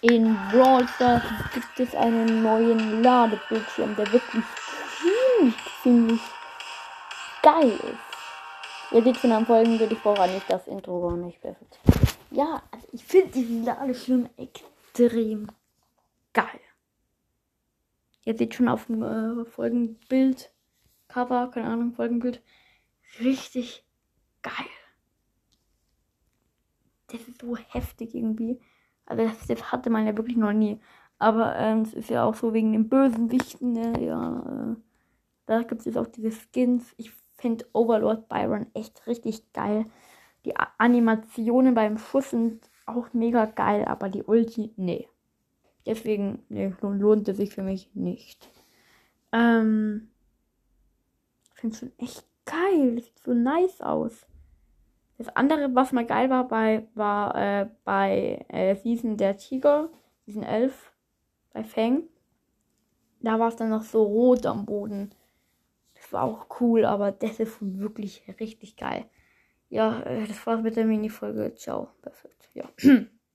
In 0.00 0.36
Brawl 0.52 0.86
Stars 0.86 1.24
gibt 1.52 1.80
es 1.80 1.92
einen 1.96 2.40
neuen 2.40 3.02
Ladebildschirm, 3.02 3.96
der 3.96 4.12
wirklich 4.12 4.44
ziemlich, 5.00 5.56
ziemlich 5.82 6.20
geil 7.42 7.72
ist. 7.72 8.92
Ihr 8.92 9.02
seht 9.02 9.16
schon 9.16 9.32
am 9.32 9.44
Folgenbild, 9.44 9.90
ich 9.90 10.00
brauche 10.00 10.28
nicht 10.28 10.48
das 10.48 10.68
Intro 10.68 11.02
war 11.02 11.16
nicht 11.16 11.40
perfekt. 11.40 11.80
Ja, 12.30 12.62
also 12.70 12.86
ich 12.92 13.04
finde 13.04 13.32
diesen 13.32 13.64
Ladeschirm 13.64 14.28
extrem 14.36 15.48
geil. 16.32 16.60
Ihr 18.24 18.36
seht 18.36 18.54
schon 18.54 18.68
auf 18.68 18.86
dem 18.86 19.02
äh, 19.02 19.44
Folgenbild, 19.46 20.52
Cover, 21.08 21.50
keine 21.50 21.70
Ahnung, 21.70 21.92
Folgenbild, 21.92 22.40
richtig 23.18 23.84
geil. 24.42 24.52
Das 27.08 27.20
ist 27.22 27.40
so 27.40 27.56
heftig 27.56 28.14
irgendwie. 28.14 28.60
Also 29.08 29.30
das, 29.48 29.72
hatte 29.72 29.88
man 29.88 30.06
ja 30.06 30.16
wirklich 30.16 30.36
noch 30.36 30.52
nie. 30.52 30.80
Aber 31.18 31.56
ähm, 31.56 31.82
es 31.82 31.94
ist 31.94 32.10
ja 32.10 32.24
auch 32.24 32.34
so 32.34 32.52
wegen 32.52 32.72
den 32.72 32.88
bösen 32.88 33.32
Wichten, 33.32 33.72
ne? 33.72 34.04
ja. 34.04 34.72
Äh, 34.72 34.76
da 35.46 35.62
gibt 35.62 35.80
es 35.80 35.86
jetzt 35.86 35.96
auch 35.96 36.06
diese 36.06 36.30
Skins. 36.30 36.94
Ich 36.98 37.10
finde 37.38 37.66
Overlord 37.72 38.28
Byron 38.28 38.66
echt 38.74 39.06
richtig 39.06 39.50
geil. 39.54 39.86
Die 40.44 40.54
A 40.56 40.68
Animationen 40.76 41.74
beim 41.74 41.96
Schuss 41.96 42.30
sind 42.30 42.70
auch 42.84 43.12
mega 43.14 43.46
geil, 43.46 43.86
aber 43.86 44.10
die 44.10 44.22
Ulti, 44.22 44.72
nee. 44.76 45.08
Deswegen, 45.86 46.42
nee, 46.50 46.72
lohnt 46.82 47.28
es 47.28 47.38
sich 47.38 47.54
für 47.54 47.62
mich 47.62 47.90
nicht. 47.94 48.50
Ähm, 49.32 50.10
ich 51.54 51.60
finde 51.60 51.74
es 51.74 51.80
schon 51.80 51.92
echt 51.98 52.24
geil. 52.44 53.02
Sieht 53.02 53.18
so 53.20 53.32
nice 53.32 53.80
aus. 53.80 54.26
Das 55.18 55.28
andere, 55.36 55.74
was 55.74 55.92
mal 55.92 56.06
geil 56.06 56.30
war, 56.30 56.46
bei, 56.46 56.86
war 56.94 57.34
äh, 57.34 57.68
bei 57.84 58.46
äh, 58.48 58.76
Season 58.76 59.16
der 59.16 59.36
Tiger, 59.36 59.90
Season 60.24 60.44
11, 60.44 60.92
bei 61.52 61.64
Fang. 61.64 62.04
Da 63.20 63.38
war 63.40 63.48
es 63.48 63.56
dann 63.56 63.70
noch 63.70 63.82
so 63.82 64.04
rot 64.04 64.46
am 64.46 64.64
Boden. 64.64 65.10
Das 65.94 66.12
war 66.12 66.22
auch 66.22 66.46
cool, 66.60 66.84
aber 66.84 67.10
das 67.10 67.40
ist 67.40 67.58
wirklich 67.60 68.22
richtig 68.38 68.76
geil. 68.76 69.06
Ja, 69.68 70.00
äh, 70.02 70.26
das 70.26 70.46
war's 70.46 70.62
mit 70.62 70.76
der 70.76 70.84
Mini-Folge. 70.84 71.54
Ciao. 71.56 71.88
Perfekt. 72.00 72.48
Ja. 72.54 72.64